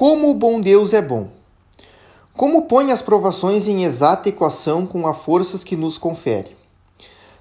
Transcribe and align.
Como 0.00 0.30
o 0.30 0.34
bom 0.34 0.62
Deus 0.62 0.94
é 0.94 1.02
bom. 1.02 1.28
Como 2.32 2.62
põe 2.62 2.90
as 2.90 3.02
provações 3.02 3.66
em 3.68 3.84
exata 3.84 4.30
equação 4.30 4.86
com 4.86 5.06
as 5.06 5.14
forças 5.18 5.62
que 5.62 5.76
nos 5.76 5.98
confere. 5.98 6.56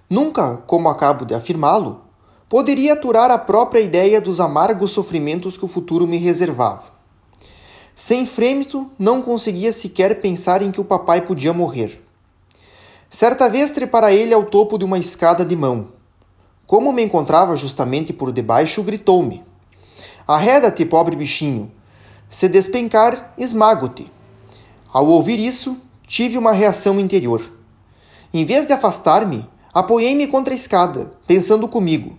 Nunca, 0.10 0.58
como 0.68 0.90
acabo 0.90 1.24
de 1.24 1.34
afirmá-lo, 1.34 2.02
poderia 2.50 2.92
aturar 2.92 3.32
a 3.32 3.38
própria 3.38 3.80
ideia 3.80 4.20
dos 4.20 4.42
amargos 4.42 4.92
sofrimentos 4.92 5.58
que 5.58 5.64
o 5.64 5.70
futuro 5.70 6.06
me 6.06 6.18
reservava. 6.18 6.84
Sem 7.95 8.26
frêmito, 8.26 8.91
não 9.00 9.21
conseguia 9.21 9.71
sequer 9.71 10.20
pensar 10.20 10.62
em 10.62 10.70
que 10.70 10.82
o 10.82 10.86
papai 10.86 11.21
podia 11.21 11.54
morrer. 11.54 12.04
Certa 13.10 13.48
vez 13.48 13.71
trepara 13.71 14.12
ele 14.12 14.34
ao 14.34 14.44
topo 14.44 14.78
de 14.78 14.84
uma 14.84 15.00
escada 15.00 15.46
de 15.46 15.55
mão. 15.55 15.94
Como 16.68 16.91
me 16.91 17.04
encontrava 17.04 17.55
justamente 17.55 18.12
por 18.12 18.34
debaixo, 18.34 18.84
gritou-me: 18.84 19.46
Arreda-te, 20.28 20.84
pobre 20.86 21.16
bichinho! 21.16 21.79
Se 22.30 22.48
despencar, 22.48 23.34
esmago-te. 23.40 24.12
Ao 24.94 25.08
ouvir 25.08 25.40
isso, 25.40 25.77
tive 26.05 26.38
uma 26.38 26.52
reação 26.52 26.99
interior. 26.99 27.41
Em 28.31 28.45
vez 28.45 28.67
de 28.67 28.73
afastar-me, 28.73 29.49
apoiei-me 29.73 30.27
contra 30.27 30.54
a 30.54 30.55
escada, 30.55 31.12
pensando 31.26 31.68
comigo: 31.68 32.16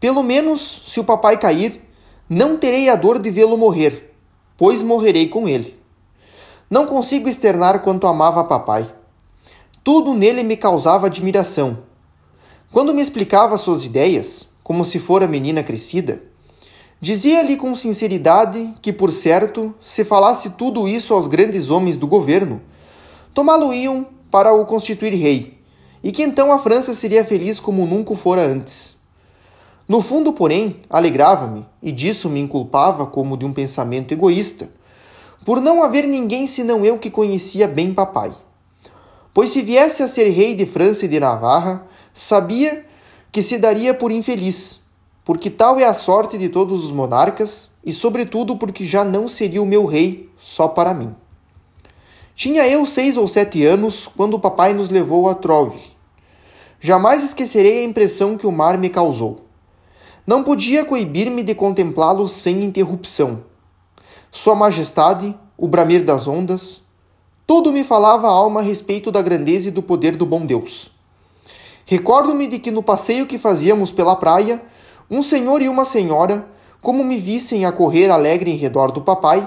pelo 0.00 0.24
menos, 0.24 0.82
se 0.86 0.98
o 0.98 1.04
papai 1.04 1.38
cair, 1.38 1.80
não 2.28 2.56
terei 2.56 2.88
a 2.88 2.96
dor 2.96 3.20
de 3.20 3.30
vê-lo 3.30 3.56
morrer, 3.56 4.12
pois 4.56 4.82
morrerei 4.82 5.28
com 5.28 5.48
ele. 5.48 5.78
Não 6.68 6.84
consigo 6.84 7.28
externar 7.28 7.82
quanto 7.82 8.08
amava 8.08 8.42
papai. 8.42 8.92
Tudo 9.84 10.12
nele 10.12 10.42
me 10.42 10.56
causava 10.56 11.06
admiração. 11.06 11.84
Quando 12.72 12.92
me 12.92 13.00
explicava 13.00 13.56
suas 13.56 13.84
ideias, 13.84 14.48
como 14.64 14.84
se 14.84 14.98
fora 14.98 15.28
menina 15.28 15.62
crescida, 15.62 16.20
Dizia-lhe 16.98 17.56
com 17.56 17.76
sinceridade 17.76 18.72
que, 18.80 18.90
por 18.90 19.12
certo, 19.12 19.74
se 19.82 20.02
falasse 20.02 20.50
tudo 20.50 20.88
isso 20.88 21.12
aos 21.12 21.26
grandes 21.26 21.68
homens 21.68 21.98
do 21.98 22.06
governo, 22.06 22.62
tomá-lo-iam 23.34 24.06
para 24.30 24.54
o 24.54 24.64
constituir 24.64 25.12
rei, 25.12 25.58
e 26.02 26.10
que 26.10 26.22
então 26.22 26.50
a 26.50 26.58
França 26.58 26.94
seria 26.94 27.22
feliz 27.22 27.60
como 27.60 27.84
nunca 27.84 28.16
fora 28.16 28.40
antes. 28.40 28.96
No 29.86 30.00
fundo, 30.00 30.32
porém, 30.32 30.80
alegrava-me, 30.88 31.66
e 31.82 31.92
disso 31.92 32.30
me 32.30 32.40
inculpava 32.40 33.04
como 33.06 33.36
de 33.36 33.44
um 33.44 33.52
pensamento 33.52 34.12
egoísta, 34.12 34.70
por 35.44 35.60
não 35.60 35.82
haver 35.82 36.06
ninguém 36.06 36.46
senão 36.46 36.82
eu 36.82 36.98
que 36.98 37.10
conhecia 37.10 37.68
bem 37.68 37.92
papai. 37.92 38.32
Pois 39.34 39.50
se 39.50 39.60
viesse 39.60 40.02
a 40.02 40.08
ser 40.08 40.30
rei 40.30 40.54
de 40.54 40.64
França 40.64 41.04
e 41.04 41.08
de 41.08 41.20
Navarra, 41.20 41.86
sabia 42.14 42.86
que 43.30 43.42
se 43.42 43.58
daria 43.58 43.92
por 43.92 44.10
infeliz, 44.10 44.80
porque 45.26 45.50
tal 45.50 45.76
é 45.80 45.84
a 45.84 45.92
sorte 45.92 46.38
de 46.38 46.48
todos 46.48 46.84
os 46.84 46.92
monarcas, 46.92 47.68
e 47.84 47.92
sobretudo 47.92 48.56
porque 48.56 48.86
já 48.86 49.04
não 49.04 49.28
seria 49.28 49.60
o 49.60 49.66
meu 49.66 49.84
rei 49.84 50.30
só 50.38 50.68
para 50.68 50.94
mim. 50.94 51.12
Tinha 52.32 52.64
eu 52.68 52.86
seis 52.86 53.16
ou 53.16 53.26
sete 53.26 53.64
anos 53.64 54.08
quando 54.16 54.34
o 54.34 54.38
papai 54.38 54.72
nos 54.72 54.88
levou 54.88 55.28
a 55.28 55.34
Trove. 55.34 55.90
Jamais 56.78 57.24
esquecerei 57.24 57.80
a 57.80 57.84
impressão 57.84 58.36
que 58.36 58.46
o 58.46 58.52
mar 58.52 58.78
me 58.78 58.88
causou. 58.88 59.40
Não 60.24 60.44
podia 60.44 60.84
coibir-me 60.84 61.42
de 61.42 61.56
contemplá-lo 61.56 62.28
sem 62.28 62.62
interrupção. 62.62 63.42
Sua 64.30 64.54
Majestade, 64.54 65.36
o 65.58 65.66
bramer 65.66 66.04
das 66.04 66.28
ondas, 66.28 66.82
tudo 67.44 67.72
me 67.72 67.82
falava 67.82 68.28
a 68.28 68.30
alma 68.32 68.60
a 68.60 68.62
respeito 68.62 69.10
da 69.10 69.22
grandeza 69.22 69.68
e 69.68 69.72
do 69.72 69.82
poder 69.82 70.14
do 70.14 70.24
bom 70.24 70.46
Deus. 70.46 70.88
Recordo-me 71.84 72.46
de 72.46 72.60
que 72.60 72.70
no 72.70 72.82
passeio 72.82 73.26
que 73.26 73.38
fazíamos 73.38 73.90
pela 73.90 74.14
praia, 74.14 74.62
um 75.10 75.22
senhor 75.22 75.62
e 75.62 75.68
uma 75.68 75.84
senhora, 75.84 76.46
como 76.80 77.04
me 77.04 77.16
vissem 77.18 77.64
a 77.64 77.72
correr 77.72 78.10
alegre 78.10 78.50
em 78.50 78.56
redor 78.56 78.90
do 78.90 79.00
papai, 79.00 79.46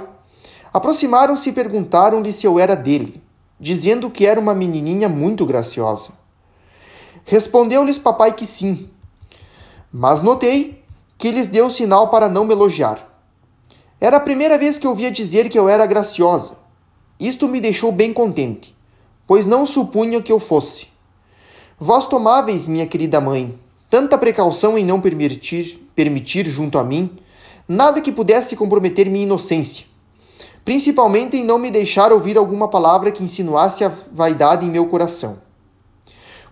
aproximaram-se 0.73 1.49
e 1.49 1.53
perguntaram-lhe 1.53 2.31
se 2.31 2.45
eu 2.45 2.59
era 2.59 2.75
dele, 2.75 3.21
dizendo 3.59 4.09
que 4.09 4.25
era 4.25 4.39
uma 4.39 4.53
menininha 4.53 5.09
muito 5.09 5.45
graciosa. 5.45 6.11
Respondeu-lhes 7.25 7.97
papai 7.97 8.31
que 8.31 8.45
sim, 8.45 8.89
mas 9.91 10.21
notei 10.21 10.83
que 11.17 11.31
lhes 11.31 11.47
deu 11.47 11.69
sinal 11.69 12.07
para 12.07 12.29
não 12.29 12.45
me 12.45 12.53
elogiar. 12.53 13.05
Era 13.99 14.17
a 14.17 14.21
primeira 14.21 14.57
vez 14.57 14.77
que 14.77 14.87
ouvia 14.87 15.11
dizer 15.11 15.49
que 15.49 15.59
eu 15.59 15.67
era 15.67 15.85
graciosa. 15.85 16.53
Isto 17.19 17.49
me 17.49 17.59
deixou 17.59 17.91
bem 17.91 18.13
contente, 18.13 18.73
pois 19.27 19.45
não 19.45 19.65
supunha 19.65 20.21
que 20.21 20.31
eu 20.31 20.39
fosse. 20.39 20.87
Vós 21.77 22.07
tomáveis, 22.07 22.65
minha 22.65 22.87
querida 22.87 23.19
mãe, 23.19 23.59
tanta 23.89 24.17
precaução 24.17 24.77
em 24.77 24.85
não 24.85 25.01
permitir, 25.01 25.89
permitir 25.95 26.45
junto 26.45 26.77
a 26.77 26.83
mim 26.83 27.17
nada 27.67 28.01
que 28.01 28.11
pudesse 28.11 28.55
comprometer 28.55 29.09
minha 29.09 29.23
inocência, 29.23 29.85
principalmente 30.63 31.37
em 31.37 31.43
não 31.43 31.57
me 31.57 31.71
deixar 31.71 32.11
ouvir 32.11 32.37
alguma 32.37 32.67
palavra 32.67 33.11
que 33.11 33.23
insinuasse 33.23 33.83
a 33.83 33.91
vaidade 34.11 34.65
em 34.65 34.69
meu 34.69 34.87
coração. 34.87 35.37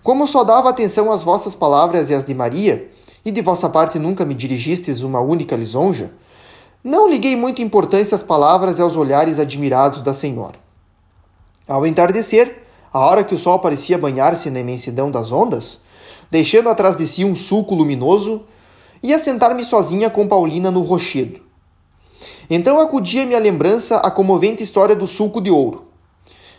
Como 0.03 0.27
só 0.27 0.43
dava 0.43 0.69
atenção 0.69 1.11
às 1.11 1.23
vossas 1.23 1.53
palavras 1.53 2.09
e 2.09 2.13
às 2.13 2.25
de 2.25 2.33
Maria, 2.33 2.91
e 3.25 3.31
de 3.31 3.41
vossa 3.41 3.69
parte 3.69 3.99
nunca 3.99 4.23
me 4.23 4.33
dirigistes 4.33 5.01
uma 5.01 5.19
única 5.19 5.55
lisonja, 5.55 6.13
não 6.83 7.09
liguei 7.09 7.35
muita 7.35 7.61
importância 7.61 8.15
às 8.15 8.23
palavras 8.23 8.79
e 8.79 8.81
aos 8.81 8.95
olhares 8.95 9.39
admirados 9.39 10.01
da 10.01 10.13
senhora. 10.13 10.55
Ao 11.67 11.85
entardecer, 11.85 12.63
a 12.93 12.99
hora 12.99 13.25
que 13.25 13.35
o 13.35 13.37
sol 13.37 13.59
parecia 13.59 13.97
banhar-se 13.97 14.49
na 14.49 14.61
imensidão 14.61 15.11
das 15.11 15.33
ondas, 15.33 15.79
deixando 16.29 16.69
atrás 16.69 16.97
de 16.97 17.07
si 17.07 17.23
um 17.23 17.35
sulco 17.35 17.75
luminoso, 17.75 18.43
ia 19.01 19.19
sentar-me 19.19 19.63
sozinha 19.63 20.09
com 20.09 20.27
Paulina 20.27 20.71
no 20.71 20.81
rochedo. 20.81 21.39
Então 22.49 22.79
acudia-me 22.79 23.35
à 23.35 23.39
lembrança 23.39 23.97
a 23.97 24.09
comovente 24.09 24.63
história 24.63 24.95
do 24.95 25.05
sulco 25.05 25.41
de 25.41 25.51
ouro. 25.51 25.88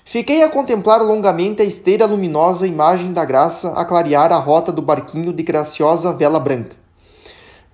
Fiquei 0.04 0.42
a 0.42 0.48
contemplar 0.48 1.02
longamente 1.02 1.60
a 1.60 1.64
esteira 1.64 2.06
luminosa 2.06 2.66
imagem 2.66 3.12
da 3.12 3.24
graça 3.24 3.72
a 3.72 3.84
clarear 3.84 4.32
a 4.32 4.38
rota 4.38 4.72
do 4.72 4.80
barquinho 4.80 5.32
de 5.32 5.42
graciosa 5.42 6.12
vela 6.14 6.40
branca. 6.40 6.76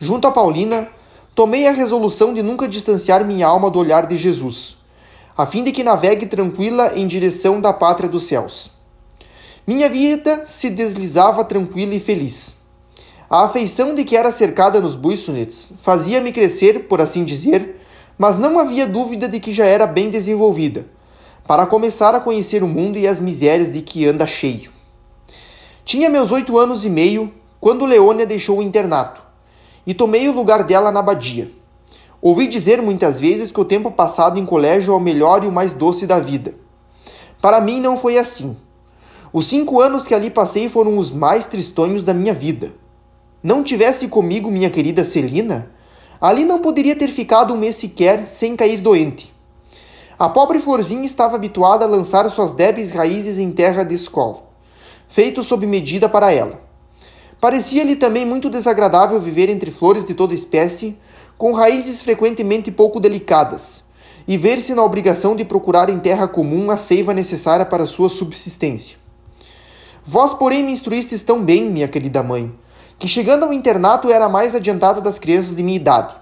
Junto 0.00 0.26
a 0.26 0.32
Paulina, 0.32 0.88
tomei 1.34 1.69
a 1.69 1.72
resolução 1.72 2.34
de 2.34 2.43
nunca 2.43 2.66
distanciar 2.66 3.25
minha 3.25 3.47
alma 3.47 3.71
do 3.71 3.78
olhar 3.78 4.06
de 4.06 4.16
Jesus, 4.16 4.76
a 5.37 5.47
fim 5.47 5.62
de 5.62 5.71
que 5.71 5.84
navegue 5.84 6.26
tranquila 6.26 6.93
em 6.97 7.06
direção 7.06 7.61
da 7.61 7.72
pátria 7.72 8.09
dos 8.09 8.25
céus. 8.25 8.74
Minha 9.66 9.88
vida 9.88 10.44
se 10.47 10.69
deslizava 10.69 11.42
tranquila 11.42 11.94
e 11.94 12.00
feliz. 12.00 12.54
A 13.30 13.44
afeição 13.44 13.94
de 13.94 14.04
que 14.04 14.14
era 14.14 14.30
cercada 14.30 14.78
nos 14.78 14.94
buissonets 14.94 15.72
fazia-me 15.78 16.32
crescer, 16.32 16.80
por 16.80 17.00
assim 17.00 17.25
dizer, 17.25 17.80
mas 18.19 18.38
não 18.38 18.58
havia 18.58 18.86
dúvida 18.86 19.26
de 19.26 19.41
que 19.41 19.52
já 19.52 19.64
era 19.64 19.86
bem 19.86 20.10
desenvolvida, 20.10 20.86
para 21.47 21.64
começar 21.64 22.14
a 22.14 22.20
conhecer 22.20 22.62
o 22.62 22.69
mundo 22.69 22.98
e 22.98 23.08
as 23.08 23.20
misérias 23.20 23.72
de 23.72 23.80
que 23.80 24.06
anda 24.06 24.26
cheio. 24.26 24.70
Tinha 25.82 26.10
meus 26.10 26.31
oito 26.31 26.58
anos 26.58 26.84
e 26.84 26.91
meio 26.91 27.32
quando 27.58 27.86
Leônia 27.86 28.26
deixou 28.26 28.58
o 28.58 28.62
internato, 28.62 29.22
e 29.86 29.94
tomei 29.94 30.28
o 30.28 30.32
lugar 30.32 30.62
dela 30.62 30.92
na 30.92 31.00
abadia. 31.00 31.50
Ouvi 32.20 32.46
dizer 32.48 32.82
muitas 32.82 33.19
vezes 33.19 33.50
que 33.50 33.60
o 33.60 33.64
tempo 33.64 33.91
passado 33.91 34.38
em 34.38 34.44
colégio 34.44 34.92
é 34.92 34.96
o 34.96 35.00
melhor 35.00 35.42
e 35.42 35.46
o 35.46 35.52
mais 35.52 35.72
doce 35.72 36.06
da 36.06 36.20
vida. 36.20 36.54
Para 37.41 37.62
mim 37.62 37.81
não 37.81 37.96
foi 37.96 38.19
assim. 38.19 38.54
Os 39.37 39.47
cinco 39.47 39.81
anos 39.81 40.06
que 40.06 40.15
ali 40.15 40.31
passei 40.31 40.69
foram 40.69 40.97
os 40.97 41.11
mais 41.11 41.45
tristonhos 41.47 42.05
da 42.05 42.15
minha 42.15 42.33
vida. 42.33 42.72
Não 43.43 43.65
tivesse 43.65 44.06
comigo 44.06 44.49
minha 44.49 44.71
querida 44.71 45.03
Celina, 45.03 45.72
ali 46.21 46.45
não 46.45 46.61
poderia 46.61 46.95
ter 46.95 47.09
ficado 47.09 47.53
um 47.53 47.56
mês 47.56 47.75
sequer 47.75 48.25
sem 48.25 48.55
cair 48.55 48.77
doente. 48.77 49.34
A 50.17 50.28
pobre 50.28 50.61
florzinha 50.61 51.05
estava 51.05 51.34
habituada 51.34 51.84
a 51.84 51.89
lançar 51.89 52.31
suas 52.31 52.53
débeis 52.53 52.93
raízes 52.93 53.41
em 53.41 53.50
terra 53.50 53.83
de 53.83 53.97
escola, 53.97 54.44
feito 55.09 55.43
sob 55.43 55.67
medida 55.67 56.09
para 56.09 56.31
ela. 56.31 56.61
Parecia-lhe 57.41 57.97
também 57.97 58.25
muito 58.25 58.49
desagradável 58.49 59.19
viver 59.19 59.50
entre 59.50 59.73
flores 59.73 60.05
de 60.05 60.15
toda 60.15 60.33
espécie, 60.33 60.97
com 61.37 61.50
raízes 61.50 62.03
frequentemente 62.03 62.71
pouco 62.71 63.00
delicadas, 63.00 63.83
e 64.29 64.38
ver-se 64.38 64.76
na 64.76 64.85
obrigação 64.85 65.35
de 65.35 65.44
procurar 65.44 65.91
em 65.91 65.99
terra 65.99 66.29
comum 66.29 66.70
a 66.70 66.76
seiva 66.76 67.12
necessária 67.12 67.67
para 67.67 67.85
sua 67.85 68.08
subsistência. 68.08 69.03
Vós, 70.06 70.35
porém, 70.35 70.62
me 70.62 70.71
instruístes 70.71 71.23
tão 71.23 71.43
bem, 71.43 71.71
minha 71.71 71.89
querida 71.89 72.23
mãe, 72.23 72.55
que 72.99 73.09
chegando 73.09 73.45
ao 73.45 73.55
internato 73.55 74.11
era 74.11 74.27
a 74.27 74.29
mais 74.29 74.55
adiantada 74.55 75.01
das 75.01 75.19
crianças 75.19 75.56
de 75.56 75.62
minha 75.62 75.77
idade. 75.77 76.15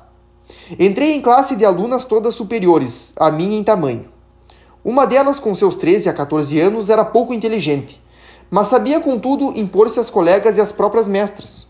Entrei 0.79 1.15
em 1.15 1.21
classe 1.21 1.57
de 1.57 1.65
alunas 1.65 2.05
todas 2.05 2.33
superiores, 2.37 3.13
a 3.17 3.29
mim 3.29 3.57
em 3.57 3.65
tamanho. 3.65 4.05
Uma 4.85 5.05
delas, 5.05 5.41
com 5.41 5.53
seus 5.53 5.75
13 5.75 6.09
a 6.09 6.13
14 6.13 6.61
anos, 6.61 6.91
era 6.91 7.05
pouco 7.05 7.35
inteligente, 7.35 8.01
mas 8.49 8.69
sabia, 8.69 9.01
contudo, 9.01 9.53
impor-se 9.59 9.99
às 9.99 10.09
colegas 10.09 10.59
e 10.59 10.61
às 10.61 10.71
próprias 10.71 11.09
mestras. 11.09 11.67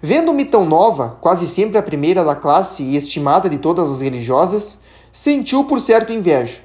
Vendo-me 0.00 0.44
tão 0.44 0.64
nova, 0.64 1.18
quase 1.20 1.48
sempre 1.48 1.78
a 1.78 1.82
primeira 1.82 2.22
da 2.22 2.36
classe 2.36 2.84
e 2.84 2.96
estimada 2.96 3.48
de 3.48 3.58
todas 3.58 3.90
as 3.90 4.00
religiosas, 4.00 4.78
sentiu 5.12 5.64
por 5.64 5.80
certo 5.80 6.12
inveja, 6.12 6.60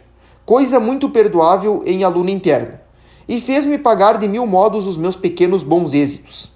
coisa 0.45 0.80
muito 0.80 1.10
perdoável 1.10 1.81
em 1.88 2.04
aluna 2.04 2.30
interna 2.30 2.88
e 3.29 3.39
fez-me 3.39 3.77
pagar 3.77 4.17
de 4.17 4.27
mil 4.27 4.47
modos 4.47 4.87
os 4.87 4.97
meus 4.97 5.15
pequenos 5.15 5.61
bons 5.61 5.93
êxitos. 5.93 6.51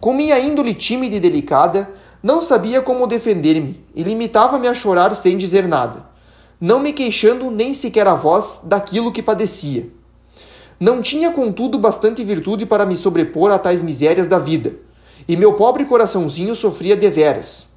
Com 0.00 0.12
minha 0.12 0.36
índole 0.40 0.74
tímida 0.74 1.14
e 1.14 1.20
delicada, 1.20 1.88
não 2.20 2.40
sabia 2.40 2.82
como 2.82 3.06
defender-me 3.06 3.80
e 3.94 4.02
limitava-me 4.02 4.66
a 4.66 4.74
chorar 4.74 5.14
sem 5.14 5.38
dizer 5.38 5.68
nada, 5.68 6.04
não 6.60 6.80
me 6.80 6.92
queixando 6.92 7.48
nem 7.48 7.72
sequer 7.72 8.08
a 8.08 8.16
voz 8.16 8.62
daquilo 8.64 9.12
que 9.12 9.22
padecia. 9.22 9.88
Não 10.80 11.00
tinha, 11.00 11.30
contudo, 11.30 11.78
bastante 11.78 12.24
virtude 12.24 12.66
para 12.66 12.84
me 12.84 12.96
sobrepor 12.96 13.52
a 13.52 13.58
tais 13.58 13.80
misérias 13.80 14.26
da 14.26 14.40
vida, 14.40 14.74
e 15.28 15.36
meu 15.36 15.52
pobre 15.52 15.84
coraçãozinho 15.84 16.56
sofria 16.56 16.96
deveras. 16.96 17.68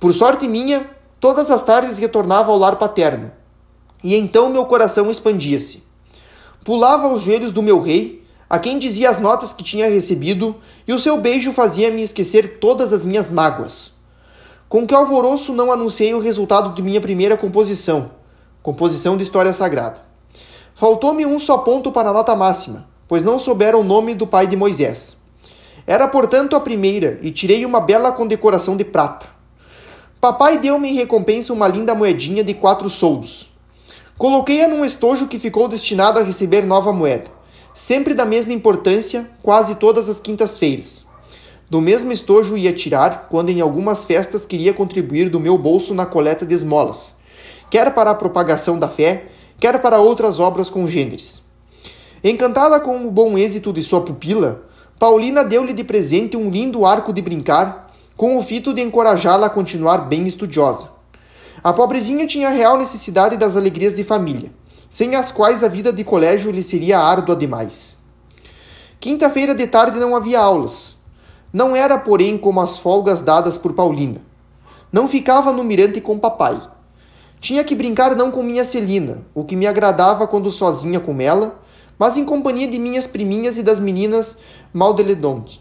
Por 0.00 0.12
sorte 0.12 0.48
minha, 0.48 0.90
todas 1.20 1.52
as 1.52 1.62
tardes 1.62 1.98
retornava 1.98 2.50
ao 2.50 2.58
lar 2.58 2.74
paterno, 2.76 3.30
e 4.02 4.16
então 4.16 4.50
meu 4.50 4.64
coração 4.64 5.08
expandia-se. 5.12 5.85
Pulava 6.66 7.06
aos 7.06 7.22
joelhos 7.22 7.52
do 7.52 7.62
meu 7.62 7.80
rei, 7.80 8.24
a 8.50 8.58
quem 8.58 8.76
dizia 8.76 9.08
as 9.08 9.20
notas 9.20 9.52
que 9.52 9.62
tinha 9.62 9.88
recebido, 9.88 10.56
e 10.84 10.92
o 10.92 10.98
seu 10.98 11.16
beijo 11.16 11.52
fazia-me 11.52 12.02
esquecer 12.02 12.58
todas 12.58 12.92
as 12.92 13.04
minhas 13.04 13.30
mágoas. 13.30 13.92
Com 14.68 14.84
que 14.84 14.92
alvoroço 14.92 15.52
não 15.52 15.70
anunciei 15.70 16.12
o 16.12 16.18
resultado 16.18 16.74
de 16.74 16.82
minha 16.82 17.00
primeira 17.00 17.36
composição, 17.36 18.10
composição 18.64 19.16
de 19.16 19.22
história 19.22 19.52
sagrada. 19.52 20.02
Faltou-me 20.74 21.24
um 21.24 21.38
só 21.38 21.58
ponto 21.58 21.92
para 21.92 22.10
a 22.10 22.12
nota 22.12 22.34
máxima, 22.34 22.88
pois 23.06 23.22
não 23.22 23.38
souberam 23.38 23.82
o 23.82 23.84
nome 23.84 24.12
do 24.12 24.26
pai 24.26 24.48
de 24.48 24.56
Moisés. 24.56 25.18
Era, 25.86 26.08
portanto, 26.08 26.56
a 26.56 26.60
primeira, 26.60 27.20
e 27.22 27.30
tirei 27.30 27.64
uma 27.64 27.80
bela 27.80 28.10
condecoração 28.10 28.76
de 28.76 28.84
prata. 28.84 29.26
Papai 30.20 30.58
deu-me 30.58 30.90
em 30.90 30.94
recompensa 30.94 31.52
uma 31.52 31.68
linda 31.68 31.94
moedinha 31.94 32.42
de 32.42 32.54
quatro 32.54 32.90
soldos. 32.90 33.54
Coloquei-a 34.18 34.66
num 34.66 34.82
estojo 34.82 35.28
que 35.28 35.38
ficou 35.38 35.68
destinado 35.68 36.18
a 36.18 36.22
receber 36.22 36.62
nova 36.62 36.90
moeda, 36.90 37.30
sempre 37.74 38.14
da 38.14 38.24
mesma 38.24 38.54
importância, 38.54 39.28
quase 39.42 39.74
todas 39.74 40.08
as 40.08 40.18
quintas-feiras. 40.20 41.06
Do 41.68 41.82
mesmo 41.82 42.10
estojo 42.10 42.56
ia 42.56 42.72
tirar 42.72 43.28
quando 43.28 43.50
em 43.50 43.60
algumas 43.60 44.06
festas 44.06 44.46
queria 44.46 44.72
contribuir 44.72 45.28
do 45.28 45.38
meu 45.38 45.58
bolso 45.58 45.92
na 45.92 46.06
coleta 46.06 46.46
de 46.46 46.54
esmolas, 46.54 47.14
quer 47.68 47.92
para 47.92 48.10
a 48.10 48.14
propagação 48.14 48.78
da 48.78 48.88
fé, 48.88 49.26
quer 49.60 49.82
para 49.82 50.00
outras 50.00 50.40
obras 50.40 50.70
congêneres. 50.70 51.42
Encantada 52.24 52.80
com 52.80 53.06
o 53.06 53.10
bom 53.10 53.36
êxito 53.36 53.70
de 53.70 53.82
sua 53.82 54.00
pupila, 54.00 54.62
Paulina 54.98 55.44
deu-lhe 55.44 55.74
de 55.74 55.84
presente 55.84 56.38
um 56.38 56.48
lindo 56.48 56.86
arco 56.86 57.12
de 57.12 57.20
brincar 57.20 57.94
com 58.16 58.38
o 58.38 58.42
fito 58.42 58.72
de 58.72 58.80
encorajá-la 58.80 59.48
a 59.48 59.50
continuar 59.50 60.08
bem 60.08 60.26
estudiosa. 60.26 60.95
A 61.66 61.72
pobrezinha 61.72 62.28
tinha 62.28 62.48
real 62.48 62.78
necessidade 62.78 63.36
das 63.36 63.56
alegrias 63.56 63.92
de 63.92 64.04
família, 64.04 64.52
sem 64.88 65.16
as 65.16 65.32
quais 65.32 65.64
a 65.64 65.68
vida 65.68 65.92
de 65.92 66.04
colégio 66.04 66.52
lhe 66.52 66.62
seria 66.62 67.00
árdua 67.00 67.34
demais. 67.34 67.96
Quinta-feira 69.00 69.52
de 69.52 69.66
tarde 69.66 69.98
não 69.98 70.14
havia 70.14 70.38
aulas. 70.38 70.94
Não 71.52 71.74
era, 71.74 71.98
porém, 71.98 72.38
como 72.38 72.60
as 72.60 72.78
folgas 72.78 73.20
dadas 73.20 73.58
por 73.58 73.72
Paulina. 73.72 74.22
Não 74.92 75.08
ficava 75.08 75.52
no 75.52 75.64
mirante 75.64 76.00
com 76.00 76.20
papai. 76.20 76.56
Tinha 77.40 77.64
que 77.64 77.74
brincar 77.74 78.14
não 78.14 78.30
com 78.30 78.44
minha 78.44 78.64
Celina, 78.64 79.26
o 79.34 79.44
que 79.44 79.56
me 79.56 79.66
agradava 79.66 80.24
quando 80.28 80.52
sozinha 80.52 81.00
com 81.00 81.20
ela, 81.20 81.60
mas 81.98 82.16
em 82.16 82.24
companhia 82.24 82.68
de 82.68 82.78
minhas 82.78 83.08
priminhas 83.08 83.58
e 83.58 83.64
das 83.64 83.80
meninas 83.80 84.38
Maldeledonte. 84.72 85.60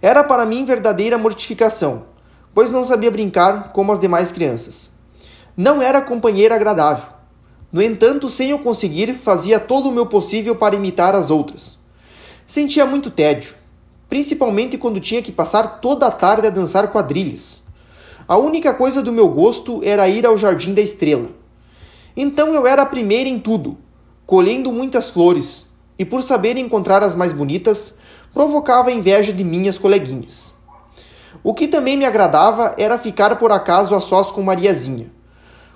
Era 0.00 0.22
para 0.22 0.46
mim 0.46 0.64
verdadeira 0.64 1.18
mortificação, 1.18 2.14
pois 2.56 2.70
não 2.70 2.86
sabia 2.86 3.10
brincar 3.10 3.70
como 3.74 3.92
as 3.92 4.00
demais 4.00 4.32
crianças. 4.32 4.88
Não 5.54 5.82
era 5.82 6.00
companheira 6.00 6.54
agradável. 6.54 7.08
No 7.70 7.82
entanto, 7.82 8.30
sem 8.30 8.48
eu 8.48 8.58
conseguir, 8.60 9.12
fazia 9.12 9.60
todo 9.60 9.90
o 9.90 9.92
meu 9.92 10.06
possível 10.06 10.56
para 10.56 10.74
imitar 10.74 11.14
as 11.14 11.28
outras. 11.28 11.76
Sentia 12.46 12.86
muito 12.86 13.10
tédio, 13.10 13.54
principalmente 14.08 14.78
quando 14.78 14.98
tinha 14.98 15.20
que 15.20 15.30
passar 15.30 15.80
toda 15.82 16.06
a 16.06 16.10
tarde 16.10 16.46
a 16.46 16.50
dançar 16.50 16.90
quadrilhas. 16.90 17.60
A 18.26 18.38
única 18.38 18.72
coisa 18.72 19.02
do 19.02 19.12
meu 19.12 19.28
gosto 19.28 19.82
era 19.84 20.08
ir 20.08 20.24
ao 20.24 20.38
Jardim 20.38 20.72
da 20.72 20.80
Estrela. 20.80 21.28
Então 22.16 22.54
eu 22.54 22.66
era 22.66 22.80
a 22.80 22.86
primeira 22.86 23.28
em 23.28 23.38
tudo, 23.38 23.76
colhendo 24.24 24.72
muitas 24.72 25.10
flores, 25.10 25.66
e 25.98 26.06
por 26.06 26.22
saber 26.22 26.56
encontrar 26.56 27.02
as 27.02 27.14
mais 27.14 27.34
bonitas, 27.34 27.92
provocava 28.32 28.90
inveja 28.90 29.30
de 29.30 29.44
minhas 29.44 29.76
coleguinhas. 29.76 30.55
O 31.46 31.54
que 31.54 31.68
também 31.68 31.96
me 31.96 32.04
agradava 32.04 32.74
era 32.76 32.98
ficar 32.98 33.38
por 33.38 33.52
acaso 33.52 33.94
a 33.94 34.00
sós 34.00 34.32
com 34.32 34.42
Mariazinha. 34.42 35.12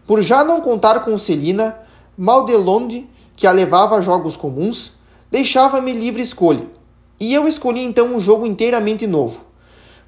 Por 0.04 0.20
já 0.20 0.42
não 0.42 0.60
contar 0.60 1.04
com 1.04 1.16
Celina, 1.16 1.78
Maldelonde, 2.18 3.08
que 3.36 3.46
a 3.46 3.52
levava 3.52 3.94
a 3.94 4.00
jogos 4.00 4.36
comuns, 4.36 4.90
deixava-me 5.30 5.92
livre 5.92 6.20
escolha. 6.20 6.66
E 7.20 7.32
eu 7.32 7.46
escolhi 7.46 7.84
então 7.84 8.16
um 8.16 8.18
jogo 8.18 8.46
inteiramente 8.46 9.06
novo. 9.06 9.44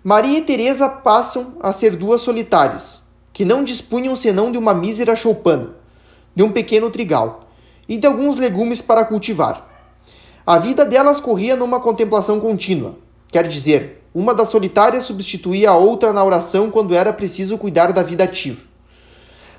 Maria 0.03 0.39
e 0.39 0.43
Teresa 0.43 0.89
passam 0.89 1.53
a 1.61 1.73
ser 1.73 1.95
duas 1.95 2.23
solitárias, 2.23 3.01
que 3.33 3.45
não 3.45 3.63
dispunham 3.63 4.17
senão 4.17 4.51
de 4.51 4.59
uma 4.59 4.75
mísera 4.75 5.15
choupana, 5.15 5.77
de 6.35 6.43
um 6.43 6.51
pequeno 6.51 6.91
trigal 6.91 7.39
e 7.89 7.97
de 7.99 8.09
alguns 8.09 8.37
legumes 8.37 8.83
para 8.83 9.05
cultivar. 9.05 9.65
A 10.45 10.59
vida 10.59 10.85
delas 10.85 11.21
corria 11.21 11.55
numa 11.55 11.79
contemplação 11.79 12.41
contínua, 12.41 12.97
quer 13.31 13.47
dizer, 13.47 14.02
uma 14.15 14.35
das 14.35 14.49
solitárias 14.49 15.05
substituía 15.05 15.71
a 15.71 15.77
outra 15.77 16.13
na 16.13 16.23
oração 16.23 16.71
quando 16.71 16.95
era 16.95 17.13
preciso 17.13 17.57
cuidar 17.57 17.93
da 17.93 18.03
vida 18.03 18.25
ativa. 18.25 18.61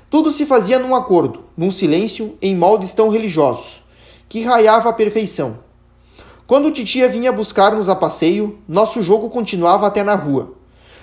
Tudo 0.08 0.30
se 0.30 0.46
fazia 0.46 0.78
num 0.78 0.94
acordo, 0.94 1.44
num 1.56 1.72
silêncio, 1.72 2.38
em 2.40 2.54
moldes 2.54 2.92
tão 2.92 3.08
religiosos, 3.08 3.82
que 4.28 4.42
raiava 4.42 4.90
a 4.90 4.92
perfeição. 4.92 5.58
Quando 6.46 6.70
titia 6.70 7.08
vinha 7.08 7.32
buscar-nos 7.32 7.88
a 7.88 7.96
passeio, 7.96 8.58
nosso 8.68 9.02
jogo 9.02 9.28
continuava 9.28 9.86
até 9.86 10.04
na 10.04 10.14
rua. 10.14 10.54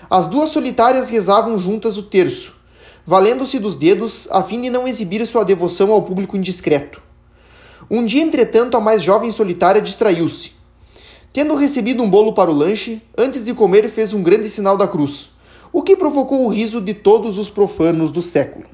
As 0.10 0.28
duas 0.28 0.50
solitárias 0.50 1.10
rezavam 1.10 1.58
juntas 1.58 1.98
o 1.98 2.04
terço, 2.04 2.56
valendo-se 3.06 3.60
dos 3.60 3.76
dedos 3.76 4.28
a 4.32 4.44
fim 4.44 4.62
de 4.62 4.70
não 4.70 4.88
exibir 4.88 5.26
sua 5.26 5.44
devoção 5.44 5.92
ao 5.92 6.04
público 6.04 6.38
indiscreto. 6.38 7.02
Um 7.90 8.06
dia, 8.06 8.22
entretanto, 8.22 8.78
a 8.78 8.80
mais 8.80 9.04
jovem 9.04 9.32
solitária 9.32 9.82
distraiu-se. 9.82 10.61
Tendo 11.34 11.56
recebido 11.56 12.04
um 12.04 12.10
bolo 12.10 12.34
para 12.34 12.52
o 12.52 12.54
lanche, 12.54 13.02
antes 13.18 13.46
de 13.46 13.54
comer 13.54 13.90
fez 13.90 14.14
um 14.14 14.22
grande 14.22 14.50
sinal 14.50 14.76
da 14.76 14.86
cruz, 14.86 15.30
o 15.72 15.82
que 15.82 15.96
provocou 15.96 16.46
o 16.46 16.50
riso 16.50 16.82
de 16.82 16.94
todos 16.94 17.38
os 17.38 17.50
profanos 17.50 18.12
do 18.12 18.22
século. 18.22 18.66